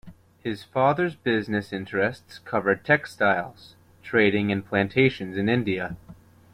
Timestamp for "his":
0.39-0.63